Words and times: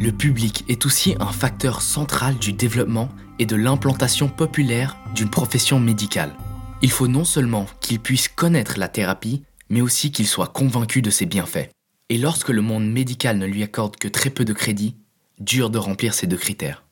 le 0.00 0.12
public 0.12 0.64
est 0.66 0.86
aussi 0.86 1.14
un 1.20 1.30
facteur 1.30 1.82
central 1.82 2.36
du 2.36 2.54
développement 2.54 3.10
et 3.38 3.44
de 3.44 3.54
l'implantation 3.54 4.28
populaire 4.28 4.96
d'une 5.14 5.28
profession 5.28 5.78
médicale. 5.78 6.32
Il 6.80 6.90
faut 6.90 7.06
non 7.06 7.24
seulement 7.24 7.66
qu'il 7.80 8.00
puisse 8.00 8.26
connaître 8.26 8.78
la 8.78 8.88
thérapie, 8.88 9.42
mais 9.68 9.82
aussi 9.82 10.10
qu'il 10.10 10.26
soit 10.26 10.46
convaincu 10.46 11.02
de 11.02 11.10
ses 11.10 11.26
bienfaits. 11.26 11.68
Et 12.08 12.16
lorsque 12.16 12.48
le 12.48 12.62
monde 12.62 12.90
médical 12.90 13.36
ne 13.36 13.44
lui 13.44 13.62
accorde 13.62 13.96
que 13.96 14.08
très 14.08 14.30
peu 14.30 14.46
de 14.46 14.54
crédit, 14.54 14.96
dur 15.38 15.68
de 15.68 15.76
remplir 15.76 16.14
ces 16.14 16.26
deux 16.26 16.38
critères. 16.38 16.82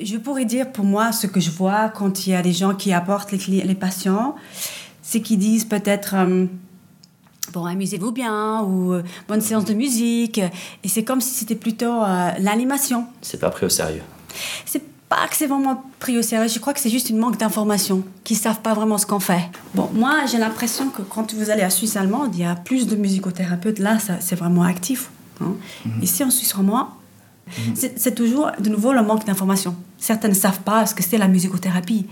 Je 0.00 0.16
pourrais 0.16 0.44
dire 0.44 0.70
pour 0.70 0.84
moi 0.84 1.10
ce 1.10 1.26
que 1.26 1.40
je 1.40 1.50
vois 1.50 1.88
quand 1.88 2.26
il 2.26 2.30
y 2.30 2.34
a 2.36 2.42
des 2.42 2.52
gens 2.52 2.76
qui 2.76 2.92
apportent 2.92 3.32
les, 3.32 3.74
patients, 3.74 4.36
c'est 5.02 5.22
qu'ils 5.22 5.40
disent 5.40 5.64
peut-être 5.64 6.14
euh, 6.14 6.46
bon 7.58 7.64
amusez-vous 7.64 8.12
bien 8.12 8.62
ou 8.62 8.92
euh, 8.92 9.02
bonne 9.26 9.40
séance 9.40 9.64
de 9.64 9.74
musique 9.74 10.38
et 10.38 10.88
c'est 10.88 11.02
comme 11.02 11.20
si 11.20 11.34
c'était 11.34 11.56
plutôt 11.56 12.02
euh, 12.02 12.30
l'animation. 12.38 13.06
C'est 13.20 13.40
pas 13.40 13.50
pris 13.50 13.66
au 13.66 13.68
sérieux. 13.68 14.02
C'est 14.64 14.82
pas 15.08 15.26
que 15.28 15.36
c'est 15.36 15.46
vraiment 15.46 15.82
pris 15.98 16.16
au 16.18 16.22
sérieux, 16.22 16.48
je 16.48 16.58
crois 16.60 16.74
que 16.74 16.80
c'est 16.80 16.90
juste 16.90 17.10
une 17.10 17.18
manque 17.18 17.38
d'information, 17.38 18.04
qu'ils 18.24 18.36
savent 18.36 18.60
pas 18.60 18.74
vraiment 18.74 18.98
ce 18.98 19.06
qu'on 19.06 19.20
fait. 19.20 19.50
Bon, 19.74 19.90
moi 19.92 20.26
j'ai 20.30 20.38
l'impression 20.38 20.90
que 20.90 21.02
quand 21.02 21.34
vous 21.34 21.50
allez 21.50 21.62
à 21.62 21.70
Suisse 21.70 21.96
allemande, 21.96 22.30
il 22.34 22.40
y 22.40 22.44
a 22.44 22.54
plus 22.54 22.86
de 22.86 22.94
musicothérapeutes, 22.94 23.80
là 23.80 23.98
c'est 24.20 24.36
vraiment 24.36 24.62
actif. 24.62 25.10
Hein. 25.40 25.54
Mhm. 25.84 26.02
Ici 26.02 26.22
en 26.22 26.30
Suisse 26.30 26.52
romande, 26.52 26.86
mhm. 27.48 27.74
c'est 27.96 28.14
toujours 28.14 28.52
de 28.60 28.68
nouveau 28.68 28.92
le 28.92 29.02
manque 29.02 29.26
d'information. 29.26 29.74
Certains 29.98 30.28
ne 30.28 30.34
savent 30.34 30.60
pas 30.60 30.86
ce 30.86 30.94
que 30.94 31.02
c'est 31.02 31.18
la 31.18 31.26
musicothérapie. 31.26 32.06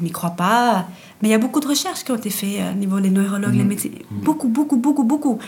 On 0.00 0.04
n'y 0.04 0.10
croit 0.10 0.30
pas. 0.30 0.86
Mais 1.20 1.28
il 1.28 1.30
y 1.32 1.34
a 1.34 1.38
beaucoup 1.38 1.60
de 1.60 1.66
recherches 1.66 2.04
qui 2.04 2.12
ont 2.12 2.16
été 2.16 2.30
faites 2.30 2.60
euh, 2.60 2.72
au 2.72 2.74
niveau 2.74 3.00
des 3.00 3.10
neurologues, 3.10 3.54
les 3.54 3.62
mhm. 3.62 3.68
médecins. 3.68 3.88
Beaucoup, 4.10 4.48
beaucoup, 4.48 4.76
beaucoup, 4.76 5.04
beaucoup. 5.04 5.38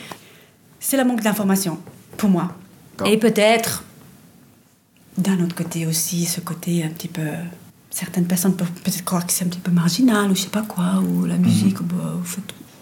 C'est 0.80 0.96
le 0.96 1.04
manque 1.04 1.22
d'information, 1.22 1.78
pour 2.16 2.30
moi. 2.30 2.52
Et 3.04 3.16
peut-être 3.16 3.84
d'un 5.16 5.42
autre 5.42 5.54
côté 5.54 5.86
aussi, 5.86 6.24
ce 6.24 6.40
côté 6.40 6.84
un 6.84 6.88
petit 6.88 7.08
peu. 7.08 7.22
Certaines 7.90 8.26
personnes 8.26 8.54
peuvent 8.54 8.70
peut-être 8.70 9.04
croire 9.04 9.26
que 9.26 9.32
c'est 9.32 9.44
un 9.44 9.48
petit 9.48 9.58
peu 9.58 9.72
marginal 9.72 10.30
ou 10.30 10.36
je 10.36 10.42
sais 10.42 10.48
pas 10.48 10.62
quoi, 10.62 11.02
ou 11.02 11.24
la 11.26 11.34
mhm. 11.36 11.42
musique, 11.42 11.80
ou, 11.80 11.84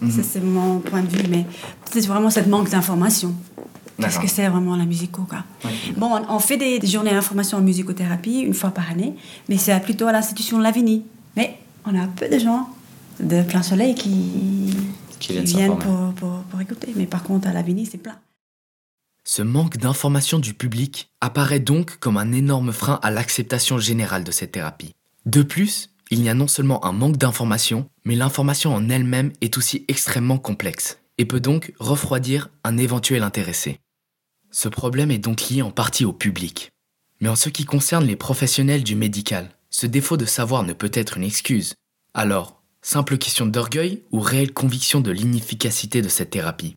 mhm. 0.01 0.11
Ça, 0.11 0.21
c'est 0.23 0.41
mon 0.41 0.79
point 0.79 1.01
de 1.01 1.07
vue, 1.07 1.27
mais 1.29 1.45
peut-être 1.89 2.07
vraiment 2.07 2.29
cette 2.29 2.47
manque 2.47 2.69
d'information. 2.69 3.33
Qu'est-ce 3.99 4.19
que 4.19 4.27
c'est 4.27 4.47
vraiment 4.47 4.75
la 4.75 4.85
musico 4.85 5.23
quoi? 5.23 5.43
Bon, 5.97 6.21
on, 6.29 6.39
fait 6.39 6.57
des, 6.57 6.79
journées 6.87 7.11
d'information 7.11 7.57
en 7.57 7.61
musicothérapie 7.61 8.39
une 8.39 8.53
fois 8.53 8.71
par 8.71 8.89
année, 8.89 9.13
mais 9.49 9.57
c'est 9.57 9.77
plutôt 9.81 10.07
à 10.07 10.11
l'institution 10.11 10.57
de 10.57 10.63
Lavigny. 10.63 11.03
Mais 11.35 11.59
on 11.85 11.95
a 11.99 12.07
peu 12.07 12.29
de 12.29 12.39
gens 12.39 12.69
de 13.19 13.43
plein 13.43 13.63
soleil 13.63 13.95
qui, 13.95 14.73
qui 15.19 15.37
viennent, 15.43 15.77
pour, 15.77 16.13
pour, 16.15 16.43
pour, 16.43 16.61
écouter. 16.61 16.93
Mais 16.95 17.05
par 17.05 17.23
contre, 17.23 17.47
à 17.47 17.53
Lavigny, 17.53 17.85
c'est 17.85 17.97
plein. 17.97 18.17
Ce 19.23 19.41
manque 19.41 19.77
d'information 19.77 20.39
du 20.39 20.53
public 20.53 21.11
apparaît 21.21 21.59
donc 21.59 21.97
comme 21.99 22.17
un 22.17 22.31
énorme 22.31 22.71
frein 22.71 22.99
à 23.03 23.11
l'acceptation 23.11 23.77
générale 23.77 24.23
de 24.23 24.31
cette 24.31 24.53
thérapie. 24.53 24.95
De 25.25 25.43
plus, 25.43 25.91
il 26.09 26.23
y 26.23 26.29
a 26.29 26.33
non 26.33 26.47
seulement 26.47 26.83
un 26.85 26.93
manque 26.93 27.17
d'information, 27.17 27.87
mais 28.05 28.15
l'information 28.15 28.73
en 28.73 28.89
elle-même 28.89 29.31
est 29.41 29.57
aussi 29.57 29.85
extrêmement 29.87 30.39
complexe 30.39 30.97
et 31.19 31.25
peut 31.25 31.41
donc 31.41 31.73
refroidir 31.79 32.49
un 32.63 32.77
éventuel 32.77 33.21
intéressé. 33.23 33.79
Ce 34.49 34.69
problème 34.69 35.11
est 35.11 35.19
donc 35.19 35.49
lié 35.49 35.61
en 35.61 35.69
partie 35.69 36.05
au 36.05 36.13
public. 36.13 36.71
Mais 37.21 37.29
en 37.29 37.35
ce 37.35 37.49
qui 37.49 37.65
concerne 37.65 38.05
les 38.05 38.15
professionnels 38.15 38.83
du 38.83 38.95
médical, 38.95 39.49
ce 39.69 39.85
défaut 39.87 40.17
de 40.17 40.25
savoir 40.25 40.63
ne 40.63 40.73
peut 40.73 40.91
être 40.93 41.17
une 41.17 41.23
excuse. 41.23 41.75
Alors, 42.13 42.61
simple 42.81 43.17
question 43.17 43.45
d'orgueil 43.45 44.03
ou 44.11 44.19
réelle 44.19 44.53
conviction 44.53 45.01
de 45.01 45.11
l'inefficacité 45.11 46.01
de 46.01 46.09
cette 46.09 46.31
thérapie? 46.31 46.75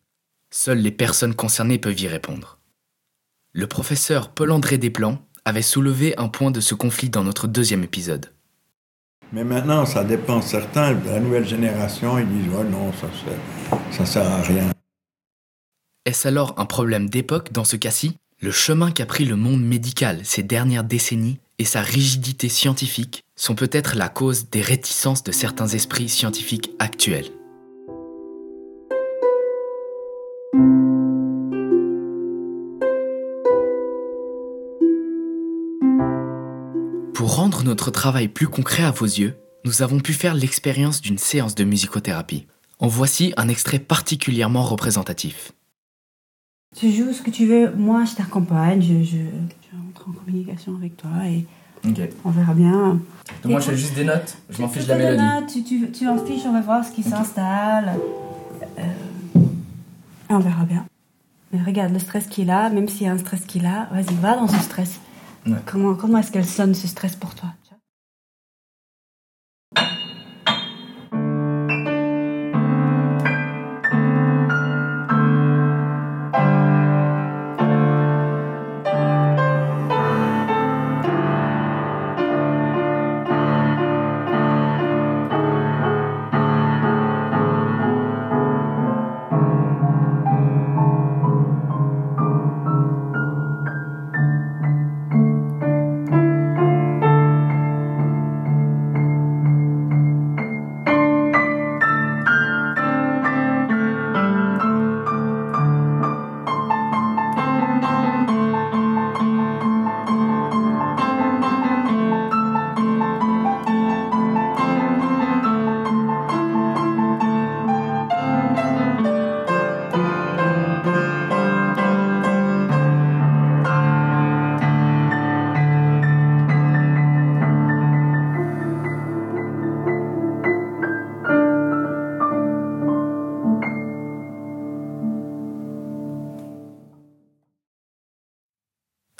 Seules 0.51 0.79
les 0.79 0.91
personnes 0.91 1.35
concernées 1.35 1.79
peuvent 1.79 1.99
y 1.99 2.07
répondre. 2.07 2.59
Le 3.53 3.67
professeur 3.67 4.29
Paul-André 4.29 4.77
Desplans 4.77 5.19
avait 5.45 5.61
soulevé 5.61 6.17
un 6.17 6.27
point 6.27 6.51
de 6.51 6.59
ce 6.59 6.75
conflit 6.75 7.09
dans 7.09 7.23
notre 7.23 7.47
deuxième 7.47 7.83
épisode. 7.83 8.31
Mais 9.31 9.43
maintenant, 9.43 9.85
ça 9.85 10.03
dépend. 10.03 10.41
Certains 10.41 10.93
de 10.93 11.09
la 11.09 11.19
nouvelle 11.19 11.47
génération, 11.47 12.19
ils 12.19 12.27
disent 12.27 12.51
oh 12.55 12.63
non, 12.63 12.91
ça, 12.93 13.07
ça 13.91 14.05
sert 14.05 14.31
à 14.31 14.41
rien. 14.41 14.69
Est-ce 16.05 16.27
alors 16.27 16.53
un 16.57 16.65
problème 16.65 17.09
d'époque 17.09 17.51
dans 17.51 17.63
ce 17.63 17.75
cas-ci? 17.75 18.17
Le 18.41 18.51
chemin 18.51 18.91
qu'a 18.91 19.05
pris 19.05 19.25
le 19.25 19.35
monde 19.35 19.63
médical 19.63 20.19
ces 20.23 20.43
dernières 20.43 20.83
décennies 20.83 21.39
et 21.59 21.65
sa 21.65 21.81
rigidité 21.81 22.49
scientifique 22.49 23.23
sont 23.35 23.55
peut-être 23.55 23.95
la 23.95 24.09
cause 24.09 24.49
des 24.49 24.61
réticences 24.61 25.23
de 25.23 25.31
certains 25.31 25.67
esprits 25.67 26.09
scientifiques 26.09 26.71
actuels. 26.79 27.29
Pour 37.13 37.35
rendre 37.35 37.63
notre 37.63 37.91
travail 37.91 38.27
plus 38.27 38.47
concret 38.47 38.83
à 38.83 38.91
vos 38.91 39.05
yeux, 39.05 39.37
nous 39.65 39.81
avons 39.81 39.99
pu 39.99 40.13
faire 40.13 40.33
l'expérience 40.33 41.01
d'une 41.01 41.17
séance 41.17 41.55
de 41.55 41.63
musicothérapie. 41.63 42.47
En 42.79 42.87
voici 42.87 43.33
un 43.37 43.47
extrait 43.47 43.79
particulièrement 43.79 44.63
représentatif. 44.63 45.53
Tu 46.75 46.91
joues 46.91 47.13
ce 47.13 47.21
que 47.21 47.29
tu 47.29 47.45
veux, 47.45 47.71
moi 47.75 48.03
je 48.03 48.15
t'accompagne, 48.15 48.81
je, 48.81 49.17
en 50.07 50.11
communication 50.11 50.75
avec 50.75 50.97
toi 50.97 51.09
et 51.25 51.45
on 52.23 52.29
verra 52.29 52.53
bien. 52.53 52.99
moi 53.45 53.59
je 53.59 53.71
fais 53.71 53.77
juste 53.77 53.95
des 53.95 54.05
notes, 54.05 54.37
je 54.49 54.61
m'en 54.61 54.69
fiche 54.69 54.85
de 54.85 54.89
la 54.89 54.97
mélodie. 54.97 55.23
Notes, 55.23 55.47
tu, 55.51 55.63
tu, 55.63 55.91
tu 55.91 56.07
en 56.07 56.17
fiches, 56.17 56.45
on 56.45 56.53
va 56.53 56.61
voir 56.61 56.85
ce 56.85 56.91
qui 56.91 57.03
s'installe. 57.03 57.93
Euh, 58.79 58.81
on 60.29 60.39
verra 60.39 60.63
bien. 60.63 60.85
Mais 61.51 61.61
regarde 61.61 61.91
le 61.93 61.99
stress 61.99 62.27
qu'il 62.27 62.49
a, 62.49 62.69
même 62.69 62.87
s'il 62.87 63.05
y 63.05 63.09
a 63.09 63.11
un 63.11 63.17
stress 63.17 63.41
qu'il 63.45 63.65
a, 63.65 63.87
vas-y, 63.91 64.15
va 64.15 64.35
dans 64.35 64.47
ce 64.47 64.57
stress. 64.59 64.99
Comment, 65.65 65.93
comment 65.93 66.19
est-ce 66.19 66.31
qu'elle 66.31 66.45
sonne 66.45 66.73
ce 66.73 66.87
stress 66.87 67.15
pour 67.15 67.35
toi? 67.35 67.49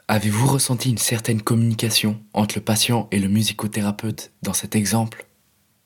Avez-vous 0.10 0.48
ressenti 0.48 0.90
une 0.90 0.98
certaine 0.98 1.42
communication 1.42 2.22
entre 2.34 2.58
le 2.58 2.64
patient 2.64 3.08
et 3.12 3.20
le 3.20 3.30
musicothérapeute 3.30 4.34
dans 4.42 4.52
cet 4.52 4.76
exemple? 4.76 5.26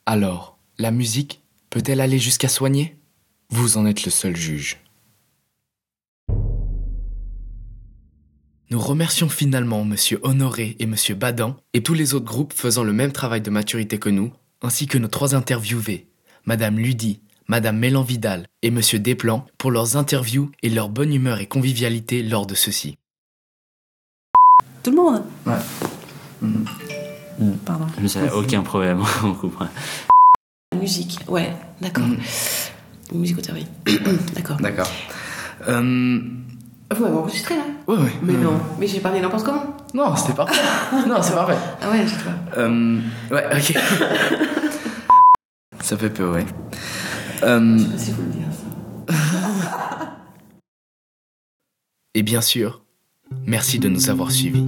Alors, 0.07 0.57
la 0.79 0.89
musique 0.89 1.43
peut-elle 1.69 2.01
aller 2.01 2.17
jusqu'à 2.17 2.47
soigner? 2.47 2.97
Vous 3.51 3.77
en 3.77 3.85
êtes 3.85 4.05
le 4.05 4.11
seul 4.11 4.35
juge. 4.35 4.77
Nous 8.71 8.79
remercions 8.79 9.29
finalement 9.29 9.83
M. 9.83 9.95
Honoré 10.23 10.75
et 10.79 10.83
M. 10.85 10.95
Badan 11.15 11.55
et 11.73 11.83
tous 11.83 11.93
les 11.93 12.15
autres 12.15 12.25
groupes 12.25 12.53
faisant 12.53 12.83
le 12.83 12.93
même 12.93 13.11
travail 13.11 13.41
de 13.41 13.51
maturité 13.51 13.99
que 13.99 14.09
nous, 14.09 14.33
ainsi 14.63 14.87
que 14.87 14.97
nos 14.97 15.07
trois 15.07 15.35
interviewés, 15.35 16.07
Mme 16.45 16.79
Ludy, 16.79 17.21
Mme 17.49 17.77
Mélan 17.77 18.01
Vidal 18.01 18.47
et 18.63 18.69
M. 18.69 18.81
Desplan, 18.95 19.45
pour 19.59 19.69
leurs 19.69 19.95
interviews 19.95 20.51
et 20.63 20.69
leur 20.69 20.89
bonne 20.89 21.13
humeur 21.13 21.39
et 21.39 21.45
convivialité 21.45 22.23
lors 22.23 22.47
de 22.47 22.55
ceux-ci 22.55 22.97
tout 24.87 24.95
le 24.95 25.01
monde. 25.01 25.21
Ouais. 25.45 25.53
Mm. 26.41 27.51
Pardon. 27.65 27.85
aucun 28.33 28.61
problème, 28.61 29.01
on 29.23 29.33
comprend. 29.33 29.67
Musique, 30.79 31.19
ouais, 31.27 31.53
d'accord. 31.81 32.05
Mm. 32.05 32.17
Musicothérapie, 33.17 33.67
d'accord. 34.33 34.57
D'accord. 34.61 34.89
Euh, 35.67 36.19
Vous 36.95 37.03
m'avez 37.03 37.15
enregistré 37.15 37.57
là? 37.57 37.63
Ouais, 37.87 37.97
ouais. 37.97 38.13
Mais 38.21 38.35
euh, 38.35 38.43
non, 38.43 38.59
mais 38.79 38.87
j'ai 38.87 39.01
parlé 39.01 39.19
n'importe 39.19 39.45
comment. 39.45 39.75
Non, 39.93 40.15
c'était 40.15 40.33
parfait. 40.33 40.61
non, 41.07 41.21
c'est 41.21 41.33
parfait. 41.33 41.57
Ah 41.81 41.91
ouais, 41.91 42.03
je 42.05 42.11
sais 42.13 42.23
pas. 42.23 42.61
Euh, 42.61 42.99
ouais, 43.31 43.45
ok. 43.51 43.77
ça 45.81 45.97
fait 45.97 46.09
peur, 46.09 46.33
ouais. 46.33 46.45
Euh, 47.43 47.77
Je 47.77 47.83
sais 47.83 47.89
pas 47.91 47.97
si 47.97 48.11
vous 48.11 48.21
le 48.21 48.29
dire 48.29 48.47
ça. 49.09 50.17
et 52.13 52.23
bien 52.23 52.41
sûr, 52.41 52.81
merci 53.47 53.79
de 53.79 53.89
nous 53.89 54.09
avoir 54.09 54.31
suivis. 54.31 54.65